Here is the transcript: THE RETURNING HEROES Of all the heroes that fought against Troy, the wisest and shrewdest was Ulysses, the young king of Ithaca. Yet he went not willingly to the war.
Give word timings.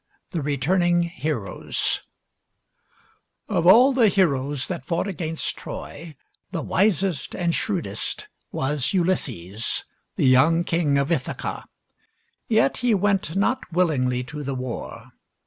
THE 0.31 0.41
RETURNING 0.41 1.03
HEROES 1.03 2.01
Of 3.47 3.67
all 3.67 3.93
the 3.93 4.07
heroes 4.07 4.65
that 4.65 4.83
fought 4.83 5.07
against 5.07 5.55
Troy, 5.55 6.15
the 6.49 6.63
wisest 6.63 7.35
and 7.35 7.53
shrewdest 7.53 8.27
was 8.51 8.93
Ulysses, 8.95 9.85
the 10.15 10.25
young 10.25 10.63
king 10.63 10.97
of 10.97 11.11
Ithaca. 11.11 11.65
Yet 12.47 12.77
he 12.77 12.95
went 12.95 13.35
not 13.35 13.71
willingly 13.71 14.23
to 14.23 14.43
the 14.43 14.55
war. 14.55 15.11